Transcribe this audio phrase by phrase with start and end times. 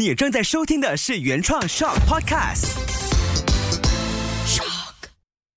[0.00, 2.70] 你正在收听的是原创 Shock Podcast。
[4.46, 4.94] Shock，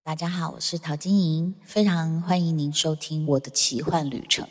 [0.03, 4.45] 大家好，我是陶晶莹，非常欢迎您收听我的奇幻旅程。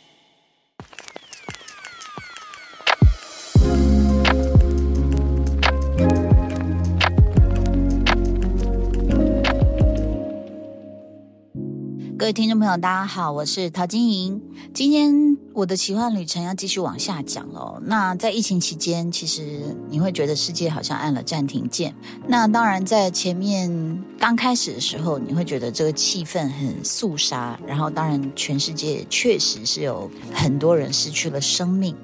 [12.33, 14.41] 听众朋友，大家好，我是陶晶莹。
[14.73, 17.79] 今天我的奇幻旅程要继续往下讲喽。
[17.85, 21.95] 那在疫情期间，其实你会觉得世界好像按了暂停键。
[22.27, 27.61] 那当然，在前面刚开始的时候，你会觉得这个气氛很肃杀。
[27.66, 31.95] 然后，当然，全世界确实是有很多人失去了生命。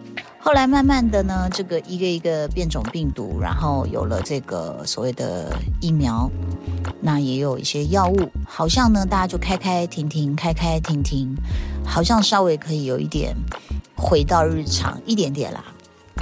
[0.40, 6.30] 后来慢慢的呢，这个一个一个变种病毒，然后有了这个所谓的疫苗，
[7.00, 11.34] 那也有一些药物，好像呢大家就开开停停，开开停停，
[11.84, 13.36] 好像稍微可以有一点
[13.94, 15.62] 回到日常一点点啦。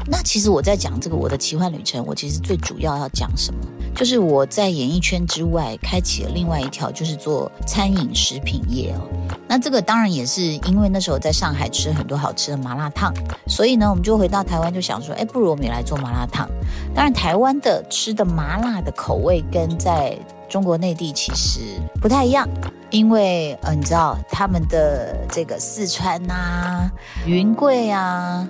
[0.09, 3.61] 那其实我在讲这个我的奇幻旅程，我其实最主要要讲什么？
[3.97, 9.01] 就是我在演艺圈之外开启了另外一条，就是做餐饮食品业哦。
[9.49, 13.11] 那这个当然也是因为那时候在上海吃很多好吃的麻辣烫，
[13.47, 16.47] 所以呢，我们就回到台湾就想说，哎，不如我们也来做麻辣烫。
[16.95, 20.15] 当然，台湾的吃的麻辣的口味跟在
[20.47, 21.61] 中国内地其实
[21.99, 22.47] 不太一样，
[22.91, 26.91] 因为呃，你知道他们的这个四川呐、
[27.25, 28.47] 云贵啊。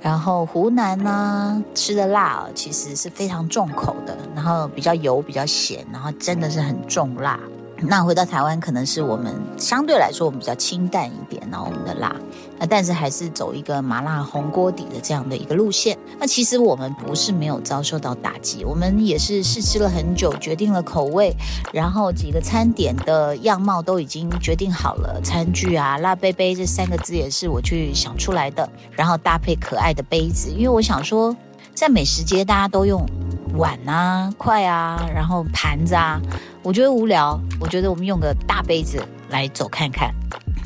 [0.00, 7.38] 然后湖南呢吃的辣，其实是非常重口的，然后比较油、比较咸，然后真的是很重辣。
[7.80, 12.14] 那回到台湾，可能是我们相对来说我们比较清淡一点，然后我们的辣，
[12.58, 15.96] 那但是还是走一个麻辣红锅底的这样的一个路线。
[16.18, 21.32] 那其实我们不是没有遭受到打击，我们也是试吃了很久，决定了口味，
[21.72, 31.34] 然后几个餐点的样貌都已经决定好了，餐具啊、辣杯杯这三个字也是我去想出来的，然后搭配可爱的杯子，因为我想说，
[31.74, 33.06] 在美食街大家都用。
[33.56, 36.20] 碗啊，筷啊，然后盘子啊，
[36.68, 37.40] 我觉得无聊。
[37.58, 40.14] 我觉得我们用个大杯子来走看看。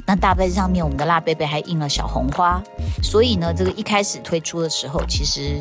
[0.05, 2.61] 那大杯子上面，我们的辣杯杯还印了小红花。
[3.01, 5.61] 所以呢，这个一开始推出的时候，其实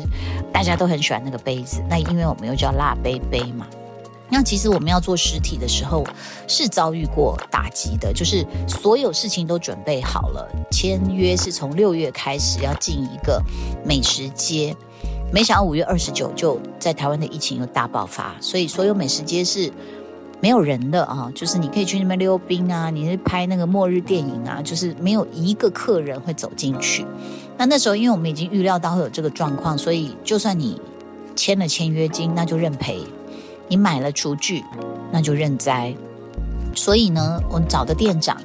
[0.52, 1.80] 大家都很喜欢那个杯子。
[1.88, 3.68] 那因为我们又叫辣杯杯嘛。
[4.28, 6.04] 那其实我们要做实体的时候，
[6.48, 13.40] 是遭遇过打击的，就是所有事情都准备好了，签约是从六月开始要进一个
[13.86, 14.74] 美食街。
[15.32, 19.72] 没想到五月二十九就在台湾的疫情又大爆发，所以所有美食街是
[20.42, 27.06] 没有人的啊，就是你可以去那边溜冰啊，你去拍那个末日电影啊，就是没有一个客人会走进去。
[27.56, 30.80] 那那时候因为我们已经预料到会有这个状况，所以就算你
[31.36, 33.06] 签了签约金，那就认赔；
[33.68, 34.64] 你买了厨具，
[35.12, 35.94] 那就认栽。
[36.74, 38.36] 所以呢，我们找的店长。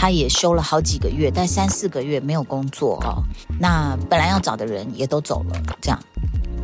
[0.00, 3.20] 他也休了好几个月，但三四个月没有工作哦。
[3.58, 5.98] 那本来要找的人也都走了，这样。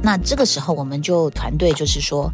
[0.01, 2.31] 那这个时候我们就团队就是说，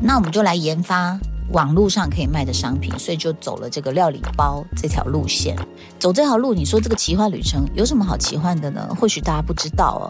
[0.00, 1.18] 那我们就来研发
[1.52, 5.56] 网络上可以卖的商品，所以就走了这个料理包这条路线。
[5.98, 8.88] 走这条路，你说这个奇幻旅程有什么好奇幻的呢？
[8.98, 10.04] 或许大家不知道哦。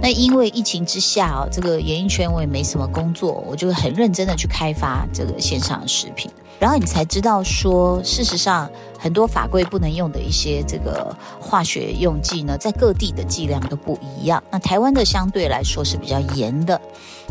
[0.00, 6.30] 那因为疫情之下哦，这个演艺圈我也没什么工作，我就很认真的去开发这个线上的食品。
[6.62, 14.40] 然后你才知道说，事实上很多法规不能用的一些这个化学用剂呢，在各地的剂量都不一样。
[14.48, 16.80] 那台湾的相对来说是比较严的。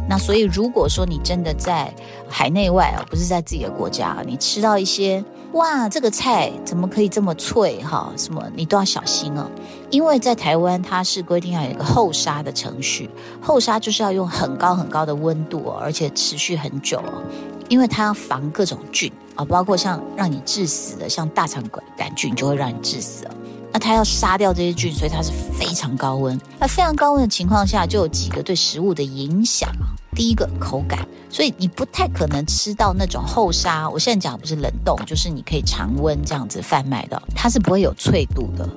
[0.10, 1.90] 那所以如果说你真的在
[2.28, 8.12] 海内外啊，不是在自己的国家，你吃到一些哇，这个菜怎么可以这么脆哈？
[8.18, 9.50] 什么你都要小心哦，
[9.90, 13.10] 因为在台湾它是规定要有一个后杀的程序，
[13.42, 17.24] 后杀就是要用很高很高的温度，而且持续很久哦。
[17.72, 21.64] 因为它要防各种菌啊，包括像让你致死的，像大肠
[21.98, 23.32] 杆菌就会让你致死了。
[23.72, 26.38] 那它要杀掉这些菌，所以它是非常高温。
[26.60, 29.96] 那非常高温的情况下，就有几个对食物的影响啊。
[30.14, 33.90] 第一个口感，所以你不太可能吃到那种后杀。
[33.90, 38.68] 我现在讲不是冷冻，就是你可以常温这样子贩卖的，它是不会有脆度的，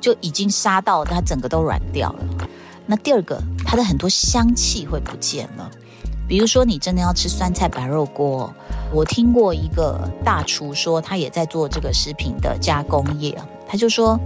[0.00, 2.48] 就已经杀到它整个都软掉了。
[2.86, 5.68] 那第二个，它的很多香气会不见了。
[6.28, 8.52] 比如说，你真的要吃酸菜白肉锅，
[8.92, 13.36] 我听过一个大厨说，他也在做这个食品的加工业
[13.68, 14.18] 他就说，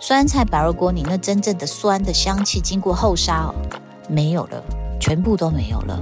[0.00, 3.52] 酸菜白肉锅，你那真正的酸的香气，经过后杀
[4.08, 4.62] 没有了，
[5.00, 6.00] 全部都没有了。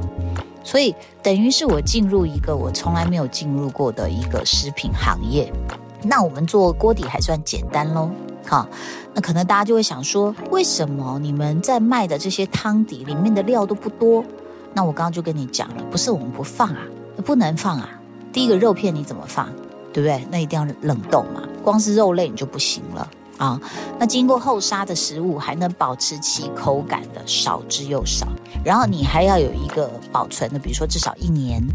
[0.63, 5.51] 所以等于是我进入一个我从来没有进入过的一个食品行业。
[6.03, 8.11] 那我们做锅底还算简单喽，
[8.47, 8.69] 好，
[9.15, 14.23] 那可能大家就会想说，为什么你们在卖的这些汤底里面的料都不多？
[14.77, 16.83] 那我刚刚就跟你讲了，不是我们不放啊，
[17.25, 17.89] 不能放啊。
[18.31, 19.49] 第一个肉片你怎么放，
[19.91, 20.23] 对不对？
[20.31, 23.11] 那一定要冷冻嘛，光是肉类你就不行了。
[23.39, 23.59] 啊。
[23.99, 28.29] 那经过后杀的食物还能保持其口感的少之又少，
[28.63, 31.67] 然后你还要有一个保存的，比如说至少一年。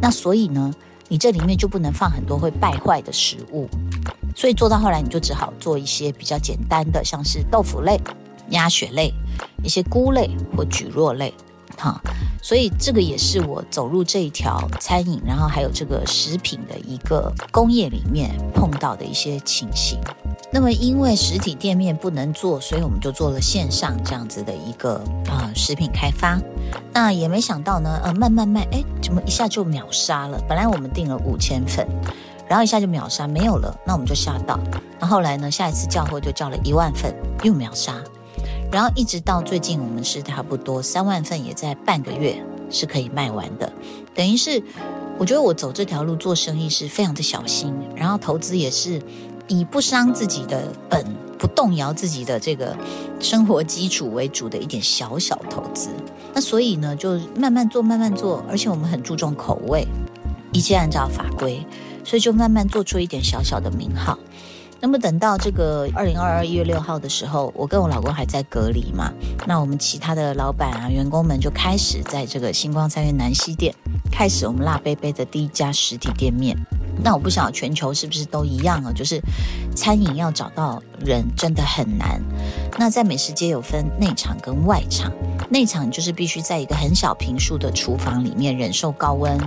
[0.00, 0.72] 那所以呢，
[1.08, 3.68] 你这里面就不能放很多会败坏的食物。
[4.36, 8.00] 所以做到后来，你就只好做一些比较简单的，像是豆腐类、
[8.50, 9.12] 鸭血类、
[9.64, 11.34] 一些菇类或蒟蒻类。
[11.76, 12.00] 哈，
[12.42, 19.98] 所以这个也是我走入这一条餐饮，然后还有这个食品的一个工业里面碰到的一些情形。
[20.52, 26.38] 那么因为实体店面不能做，所以我们就做了线上这样子的一个啊食品开发。
[26.92, 30.40] 那也没想到呢，呃，慢慢卖，哎，怎么一下就秒杀了？
[30.48, 31.86] 本来我们订了五千份，
[32.48, 34.58] 然后一下就秒杀，没有了，那我们就吓到。
[34.98, 37.94] 那后来呢，下一次叫货就叫了一万份，又秒杀。
[38.70, 42.36] 然后一直到最近，我们是差不多三万份，也在半个月
[42.70, 43.72] 是可以卖完的。
[44.14, 44.62] 等于是，
[45.18, 49.00] 我觉得我走这条路做生意是非常的小心，然后投资也是
[49.48, 51.04] 以不伤自己的本、
[51.38, 52.76] 不动摇自己的这个
[53.20, 55.90] 生活基础为主的一点小小投资。
[56.34, 59.86] 那所以呢，就慢慢做，慢慢做，而且我们很注重口味，
[60.52, 61.64] 一切按照法规，
[62.04, 64.18] 所以就慢慢做出一点小小的名号。
[64.86, 69.12] 那么等到这个二零二二一月六号的时候，我跟我老公还在隔离嘛，
[69.44, 73.74] 那我们其他的老板啊、员工们就开始在这个星光三月南西店
[74.12, 76.56] 开始我们辣杯杯的第一家实体店面。
[77.02, 78.92] 那我不晓得全球是不是都一样啊？
[78.92, 79.20] 就是
[79.74, 82.20] 餐饮要找到人真的很难。
[82.78, 85.10] 那在美食街有分内场跟外场，
[85.48, 89.38] 内场就是必须在一个很小平数的厨房里面忍受高温，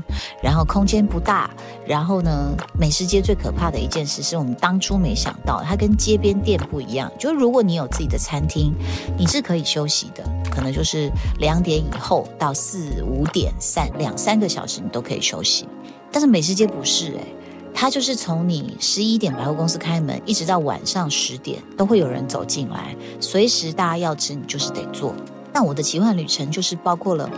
[0.42, 1.50] 然后空间不大。
[1.86, 7.12] 然后呢，美食街最可怕的一件事是我们当初没想到，它跟街边店不一样。
[7.20, 8.74] 就是如果你有自己的餐厅，
[9.18, 15.68] 你是可以休息的，可能就是两点以后到四五点三两三个小时你都可以休息。
[16.12, 17.36] 但是美食街不是诶。
[17.82, 25.16] 它就是从你十一点百货公司开门，一直到晚上十点，都会有人走进来，随时大家要吃，你就是得做。
[25.54, 27.32] 那我的奇幻旅程就是包括了，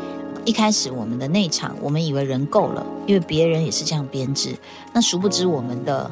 [0.44, 4.58] 一开始我们的内场，我们以为人够了，因为别人也是这样编制，
[4.92, 6.10] 那殊不知我们的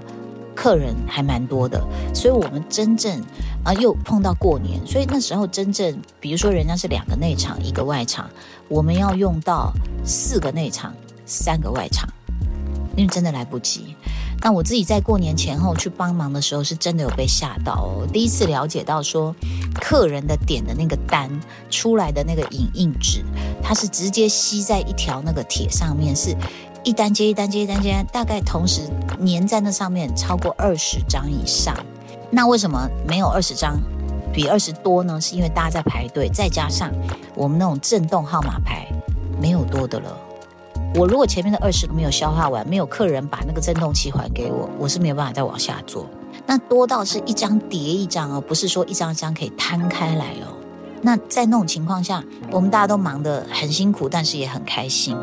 [0.53, 1.83] 客人还蛮多的，
[2.13, 3.19] 所以我们真正
[3.65, 8.29] 啊又碰到过年，所以那时候真正，比如说人家是两个内场一个外场，
[8.67, 9.73] 我们要用到
[10.05, 10.93] 四个内场
[11.25, 12.07] 三个外场。
[12.97, 13.95] 因为真的来不及。
[14.41, 18.07] 那我自己在过年前后去帮忙的时候，是真的有被吓到哦。
[18.11, 19.35] 第一次了解到说，
[19.81, 21.29] 客人的点的那个单
[21.69, 23.23] 出来的那个影印纸，
[23.61, 26.33] 它是直接吸在一条那个铁上面，是
[26.83, 28.83] 一单接一单接一单接，大概同时
[29.25, 31.75] 粘在那上面超过二十张以上。
[32.31, 33.77] 那为什么没有二十张
[34.31, 35.19] 比二十多呢？
[35.19, 36.89] 是因为大家在排队，再加上
[37.35, 38.87] 我们那种震动号码牌
[39.41, 40.17] 没有多的了。
[40.95, 46.05] 我如果前面的二十个没有消化完，没有客人把那个振动器还给我，我是没有办法再往下做。
[46.45, 50.57] 那多到是一张叠一张哦，不是说一张张可以摊开来哦。
[51.01, 55.15] 那在那种情况下，我们大家都忙得很辛苦，但是也很开心。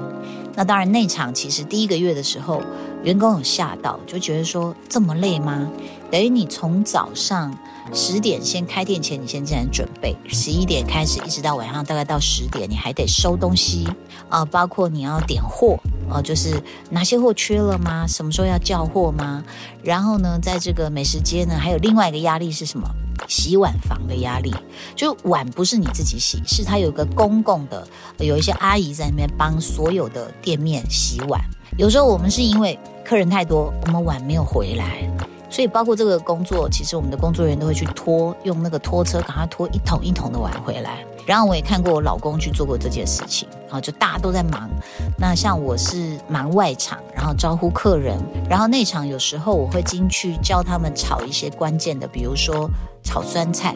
[0.55, 2.63] 那当然，内场其实第一个月的时候，
[3.03, 5.69] 员工有吓到，就觉得说这么累吗？
[6.11, 7.57] 等于你从早上
[7.93, 13.89] 十点先开店前，你先进来准备，十一点开始一直到晚上大概到十点，你还得收东西
[14.29, 18.07] 啊，包括你要点货哦，就是哪些货缺了吗？
[18.07, 19.43] 什么时候要叫货吗？
[19.83, 22.89] 然后呢，在这个美食街呢，还有另外一个压力是什么？
[23.29, 24.55] 洗碗房的压力，
[24.95, 27.87] 就碗不是你自己洗，是它有个公共的，
[28.19, 31.41] 有一些阿姨在那边帮所有的店面洗碗。
[31.79, 35.11] 有时候我们是因为客人太多，我们碗没有回来，
[35.57, 41.03] 所以包括这个工作，其实我们的工作人员都会去拖，用那个拖车赶快拖一桶一桶的碗回来。
[41.25, 44.69] 然后我也看过我老公去做过这件事情，然后就大家都在忙。
[45.17, 48.19] 那像我是忙外场，然后招呼客人，
[48.51, 52.69] 然后内场有时候我会进去教他们炒一些关键的，比如说
[53.03, 53.75] 炒酸菜。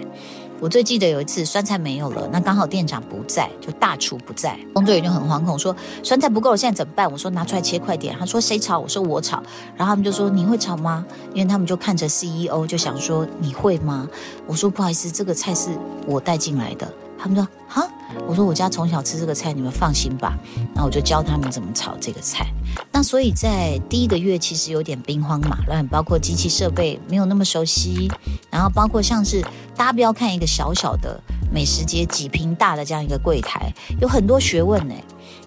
[0.61, 7.11] 我最记得有一次酸菜没有了，那刚好店长不在，就大厨不在，工作人员就很惶恐说酸菜不够了，现在怎么办？
[7.11, 8.15] 我说拿出来切快点。
[8.19, 8.79] 他说谁炒？
[8.79, 9.43] 我说我炒。
[9.75, 11.05] 然后他们就说你会炒吗？
[11.33, 14.07] 因为他们就看着 CEO 就想说你会吗？
[14.47, 15.71] 我说不好意思，这个菜是
[16.07, 16.87] 我带进来的。
[17.23, 17.87] 他们说哈，
[18.27, 20.39] 我说我家从小吃这个菜，你们放心吧。
[20.75, 22.47] 然后我就教他们怎么炒这个菜。
[22.91, 28.11] 那所以在第一个月其实有点兵荒马乱，包括机器设备没有那么熟悉，
[28.51, 29.43] 然后包括像是
[29.77, 31.21] 大家不要看一个小小的
[31.53, 34.95] 美食街几平大的这样一个柜台，有很多学问呢。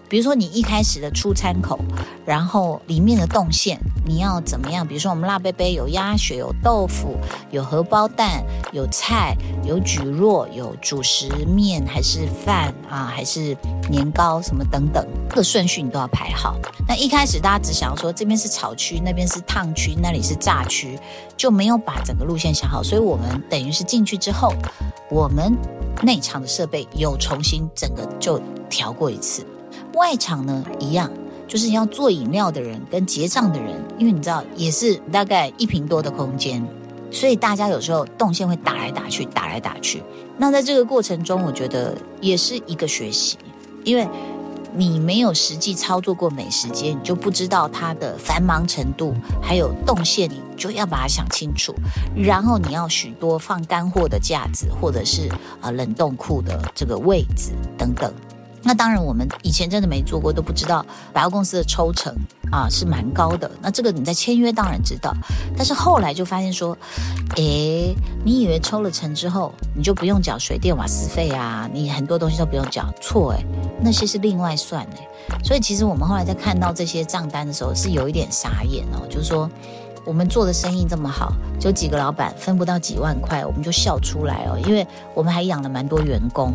[0.08, 1.78] 比如说你一开始的出餐口，
[2.24, 4.86] 然后里面的动线你要怎么样？
[4.86, 7.16] 比如说我们辣杯杯有鸭血、有豆腐、
[7.50, 13.56] 有荷包蛋、有菜、有蒟蒻、有主食面还是饭啊，还是
[13.90, 16.56] 年糕什么等等，这个顺序你都要排好。
[16.86, 20.98] 那一开始大家只想要说这边是炒区，那边是烫区，那里是炸区，
[21.36, 22.82] 就没有把整个路线想好。
[22.82, 24.52] 所以我们等于是进去之后，
[25.10, 25.56] 我们
[26.02, 29.44] 内场的设备有重新整个就调过一次。
[29.94, 31.10] 外场呢一样，
[31.48, 36.66] 就是你要做饮料的人跟结账的人，因为你知道也是大概一平多的空间，
[37.10, 40.02] 所以大家有时候动线会打来打去，打来打去。
[40.36, 43.38] 那在这个过程中，我觉得也是一个学习，
[43.84, 44.08] 因为
[44.76, 51.72] 你没有实际操作过美食街，你就不知道它的繁忙程度，还有动线，你就要把它想清楚。
[52.16, 55.28] 然后你要许多放干货的架子，或者是
[55.60, 58.12] 啊冷冻库的这个位置等等。
[58.64, 62.14] 那当然，我们以前真的没做过，都不知道百货公司的抽成
[62.50, 63.50] 啊是蛮高的。
[63.60, 65.14] 那这个你在签约当然知道，
[65.54, 66.76] 但是后来就发现说，
[67.36, 67.94] 诶，
[68.24, 73.44] 你以为抽了成之后，你就不用缴水电瓦斯费啊，你很多东西都不用缴，错诶，
[73.82, 75.08] 那些是另外算诶。
[75.44, 79.50] 所以其实我们后来在看到这些账单的时候，是有一点傻眼哦，就是说
[80.06, 86.54] 我们做的生意这么好，就几个老板分不到几万块，我们就笑出来哦，因为我们还养了蛮多员工，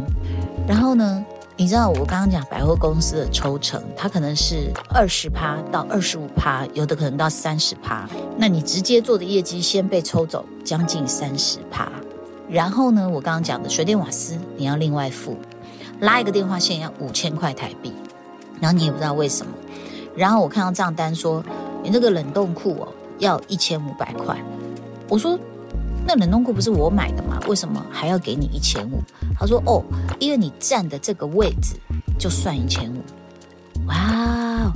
[0.68, 1.24] 然后呢？
[1.60, 8.08] 你知道我刚刚讲百货公司的抽成，它可能是二十趴到二十五趴，有的可能到三十趴。
[8.38, 11.92] 那你直接做的业绩先被抽走将近三十趴，
[12.50, 15.36] 然后呢，我刚刚讲的水电瓦斯你要另外付，
[16.00, 17.92] 拉一个电话线要五千块台币，
[18.62, 19.51] 然后你也不知道为什么。
[20.16, 21.44] 然后我看到账单说
[21.84, 22.88] 你这个冷冻库哦
[23.18, 24.42] 要一千五百块，
[25.10, 25.38] 我说。
[26.12, 27.39] 那冷冻库不是我买的吗？
[27.48, 29.00] 为什么还要给你一千五？
[29.38, 29.84] 他说：“哦，
[30.20, 31.75] 因为你站的这个位置
[32.18, 33.04] 就算一千五。”
[33.86, 34.74] 哇，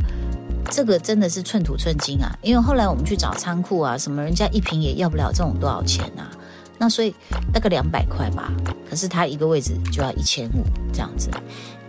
[0.70, 2.32] 这个真的是寸土寸金啊！
[2.44, 6.30] 因为后来我们去找仓库啊，什么人家一瓶也要不了这种多少钱啊？
[6.78, 7.16] 那所以
[7.52, 8.54] 大概两百块吧，
[8.88, 10.64] 可是他一个位置就要一千五
[10.94, 11.32] 这样子。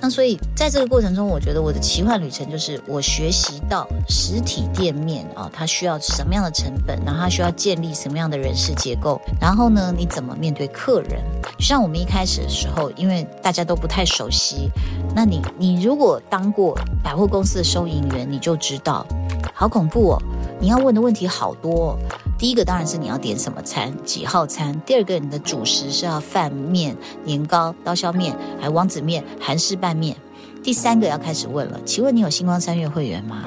[0.04, 11.22] 那所以在这个过程中，我觉得我的奇幻旅程就是我学习到实体店面啊，它需要什么样的成本，然后它需要建立什么样的人事结构，然后呢，你怎么面对客人？
[11.58, 14.68] 就像我们一开始的时候，因为大家都不太熟悉，
[15.16, 19.06] 那你你如果当过百货公司的收银员，你就知道，
[19.54, 20.22] 好恐怖哦，
[20.60, 21.98] 你要问的问题好多。
[22.38, 24.80] 第一个当然是你要点什么餐，几号餐。
[24.86, 30.16] 第二个，你的主食是要饭面、年糕、刀削面，还有王子面、韩式拌面。
[30.62, 33.44] 第三个要开始问了，请问你有星光三月会员吗？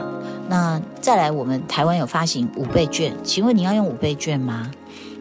[0.49, 4.69] 那再来，我们台湾有发行五倍券，请问你要用五倍券吗？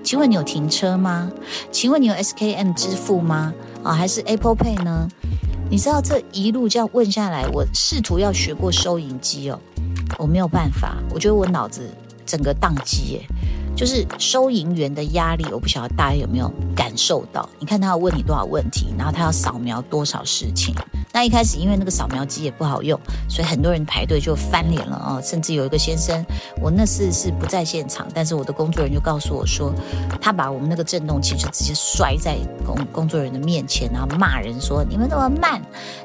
[0.05, 1.33] 请问你有停车吗？
[1.73, 3.53] 请问你有 SKM 支付吗？
[3.83, 5.09] 啊，还是 Apple Pay 呢？
[5.69, 9.59] 你知道这一路这样问下来，我试图要学过收银机哦，
[10.19, 11.89] 我没有办法，我觉得我脑子
[12.25, 13.27] 整个宕机耶。
[13.77, 17.47] 就是收银员的压力，我不晓得大家有没有感受到？
[17.59, 20.75] 你看他要问你多少问题，然后他要扫描多少事情。
[21.13, 22.99] 那一开始因为那个扫描机也不好用，
[23.29, 25.21] 所以很多人排队就翻脸了啊！
[25.23, 26.25] 甚至有一个先生，
[26.59, 29.71] 我那次是不在现场，但是我的工作人员就告诉我说，
[30.23, 35.61] 他把我们那个震动器就直接摔在工工作人员的面前，然后骂人说：“你们那么慢，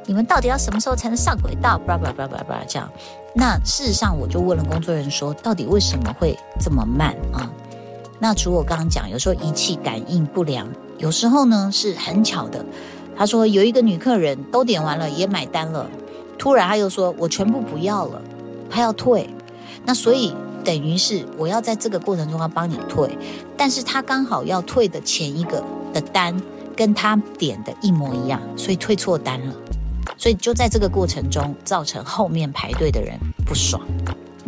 [0.06, 2.90] 你们到底要什么时候才能上轨道？”叭叭叭叭叭这样。
[3.34, 7.50] 那事实上，我就问了工作人员说，到底为什么会这么慢啊？
[8.20, 12.64] 那除我刚刚讲，有时候仪器感应不良，有时候呢是很巧的。
[13.18, 15.90] 他说有一个女客人都点完了也买单了，
[16.38, 18.22] 突然他又说我全部不要了，
[18.70, 19.30] 他要退。
[19.86, 23.18] 那所以等于是我要在这个过程中要帮你退，
[23.56, 26.40] 但是他刚好要退的前一个的单
[26.76, 29.56] 跟他点的一模一样，所以退错单了。
[30.22, 33.82] 所以就在这个过程中造成后面排队的人不爽。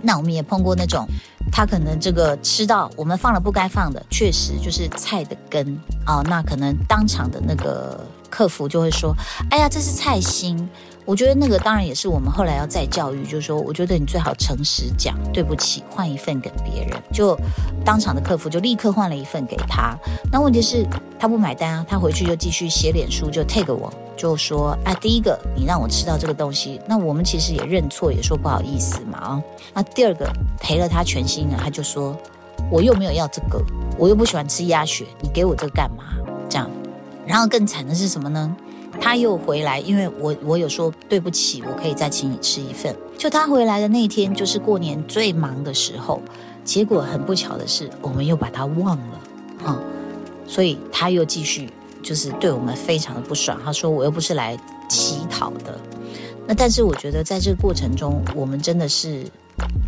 [0.04, 1.04] 那我们也碰过那种。
[1.52, 5.78] 他可能这个吃到我们放了不该放的，确实就是菜的根
[6.08, 6.24] 哦。
[6.28, 9.16] 那可能当场的那个客服就会说
[9.52, 10.68] ：“哎呀，这是菜心。”
[11.06, 16.98] 我觉得那个当然也是我们后来要再教育，就是说，我觉得你最好诚实讲，对不起，换一份给别人。
[17.12, 17.38] 就
[17.86, 19.96] 当场的客服就立刻换了一份给他。
[20.32, 20.88] 那问题是，
[21.20, 29.44] 他不买单啊，他回去就继续写脸书，就 take 我，就说：“啊，第一个你让我吃到这个东西，那我们其实也认错，也说不好意思嘛啊。
[29.74, 32.16] 那第二个赔了他全新的，他就说，
[32.72, 33.62] 我又没有要这个，
[33.98, 36.04] 我又不喜欢吃鸭血，你给我这个干嘛？
[36.50, 36.70] 这样，
[37.26, 38.56] 然后更惨的是什么呢？”
[39.02, 42.96] 他又回来，因为我我有说对不起，我可以再请你吃一份。
[43.18, 46.22] 就他回来的那天，就是过年最忙的时候，
[46.64, 49.20] 结果很不巧的是，我们又把他忘了
[49.66, 49.80] 啊，
[50.46, 51.72] 所以他又继续
[52.04, 53.58] 就是对我们非常的不爽。
[53.64, 54.56] 他说我又不是来
[54.90, 55.80] 乞讨的。
[56.46, 59.26] 那但是我觉得在这个过程中，我们真的是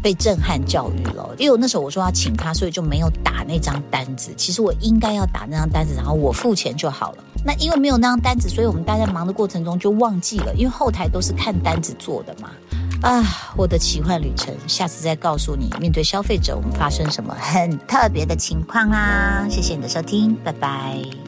[0.02, 1.36] 被震撼教育了。
[1.38, 4.32] 因为我那时候我说要请他，所以就没有打那张单子。
[4.38, 7.24] 其实我应该要打那张单子，然后我付钱就好了。
[7.44, 12.50] 那因为没有那张单子，所以我们大家忙的过程中就忘记了，因为后台都是看单子做的嘛。
[13.02, 13.22] 啊，
[13.58, 19.46] 我的奇幻旅程，下次再告诉你，面对消费者我们发生什么很特别的情况啦。
[19.50, 21.25] 谢谢你的收听，拜拜。